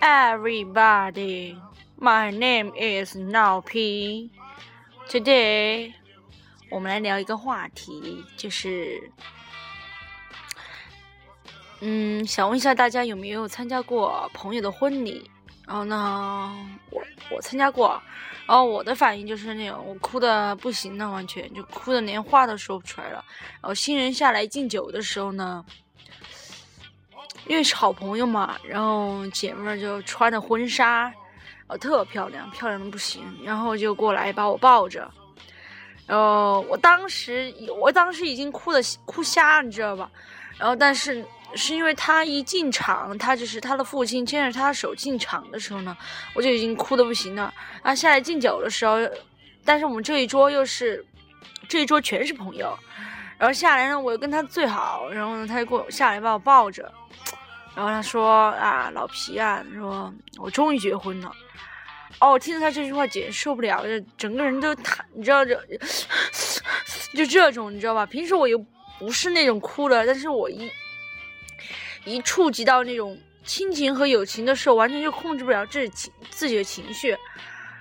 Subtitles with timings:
[0.00, 1.56] everybody.
[1.98, 4.30] My name is Now P.
[5.08, 5.92] Today，
[6.70, 9.10] 我们来聊一个话题，就是，
[11.80, 15.30] 嗯，想问一下大家有没有参加过朋友的婚礼？
[15.66, 16.54] 然后呢，
[16.90, 18.00] 我我参加过，
[18.46, 23.24] 然后我的反应就是那种我哭的不行了，完全就哭的连话都说不出来了。
[23.54, 25.64] 然后新人下来敬酒的时候呢。
[27.48, 31.12] 因为是好朋友嘛，然后姐妹儿就穿着婚纱，
[31.68, 35.10] 呃，特漂亮，漂亮的不行，然后就过来把我抱着，
[36.06, 40.10] 然后我当时，我当时已经哭的哭瞎，你知道吧？
[40.58, 41.24] 然后但是
[41.54, 45.96] 是因为他一进场，他就是他的父亲牵着他手进场的时候呢，
[46.34, 47.52] 我就已经哭的不行了。
[47.82, 48.98] 然后下来敬酒的时候，
[49.64, 51.04] 但是我们这一桌又是
[51.68, 52.76] 这一桌全是朋友，
[53.38, 56.90] 然后下来呢，我又跟他最好，然后呢，他就过下来把我抱着。
[57.76, 61.30] 然后他说啊，老皮啊，说我终于结婚了。
[62.18, 65.54] 哦，我听到他这句话简直受不了，就整个人都瘫，你知道这，
[67.14, 68.06] 就这种你知道吧？
[68.06, 68.58] 平时我又
[68.98, 70.70] 不是那种哭的，但是我一
[72.06, 77.10] 一触及到那种亲情和友情的时候，完全就控制不了自己情自己的情绪。
[77.10, 77.18] 然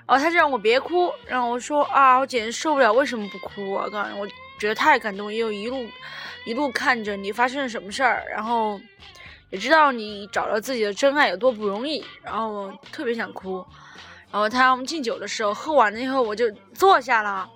[0.08, 3.88] 后他就让我别哭，让我说啊，我简直受不了，为什么不哭啊？
[3.90, 4.28] 刚我
[4.60, 5.88] 觉得太感动，又一路
[6.46, 8.78] 一路看着你发生了什么事儿，然后。
[9.56, 13.66] 也知道你找到自己的真爱有多不容易，然后我特别想哭。
[14.30, 17.50] 然后他让我们敬酒的时候，喝完了以后我就坐下了，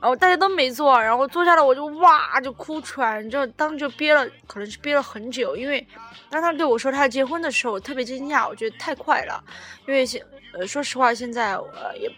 [0.00, 5.54] 然后大家都没坐，然后坐下了我就哇就哭出来，你知道当就憋了，可能是憋了很久。
[5.54, 5.86] 因为
[6.30, 9.44] 当他对我说他要结婚的时候，我特别惊讶，我觉得太快了。
[9.86, 12.10] 因为现呃说实话，现在呃也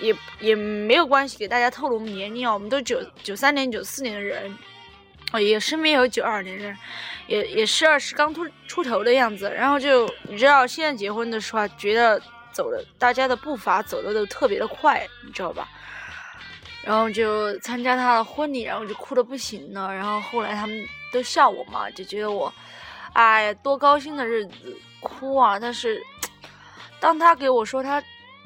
[0.00, 4.52] 也也没有关系，给大家透露年龄啊，我们都九九三年、九四年的人。
[5.32, 6.76] 哦，也身边有九二年人，
[7.26, 9.50] 也也是二十刚出出头的样子。
[9.50, 12.20] 然后就你知道，现在结婚的时候，觉得
[12.52, 15.66] 走的大家的步伐走的都特别的快，你知道吧？
[16.84, 19.94] 然后就参加他的婚礼，然后就哭的不行了。
[19.94, 22.52] 然后后来他们都笑我嘛，就觉得我，
[23.12, 25.58] 哎，多高兴的日子，哭啊！
[25.58, 26.02] 但是
[27.00, 28.02] 当他给我说他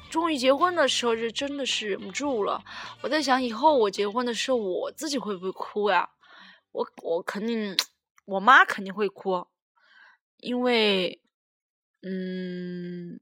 [0.09, 2.63] 终于结婚的时候，就真的是忍不住了。
[3.01, 6.07] 我在想，以后我结婚的时候，我自己会不会哭呀？
[6.77, 7.75] 我我肯定，
[8.25, 9.47] 我妈肯定会哭，
[10.37, 11.19] 因为，
[12.03, 13.19] 嗯，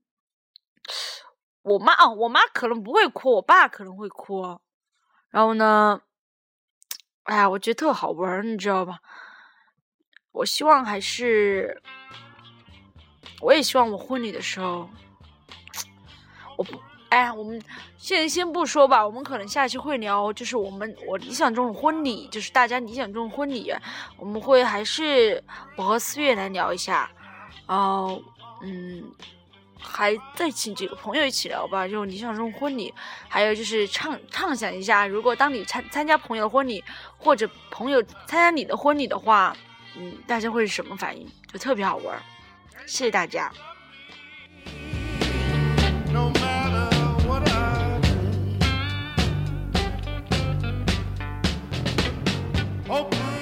[1.62, 4.60] 我妈啊，我妈可能不会哭，我爸可能会哭。
[5.30, 6.02] 然后呢，
[7.24, 9.00] 哎呀，我觉得特好玩，你知道吧？
[10.34, 11.82] 我希望还是，
[13.40, 14.90] 我也希望我婚礼的时候，
[16.58, 16.78] 我不。
[17.16, 17.62] 哎，我们
[17.98, 23.74] 现在先不说吧，我们可能下期会聊，就是我们我理想中的婚礼，就是大家理想中的婚礼，
[24.18, 25.42] 我们会还是
[25.78, 27.10] 我和思月来聊一下，
[27.66, 28.22] 然后
[28.62, 29.02] 嗯，
[29.80, 32.94] 还再请几个朋友一起聊吧，就理想中婚礼，
[33.30, 36.84] 还有就是畅畅想一下，如果当你参参加朋友婚礼，
[37.18, 39.56] 或者朋友参加你的婚礼的话，
[39.96, 41.26] 嗯，大家会是什么反应？
[41.50, 42.22] 就特别好玩，
[42.86, 43.50] 谢谢大家。
[52.88, 53.35] Open.